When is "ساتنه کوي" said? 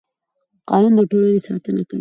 1.47-1.89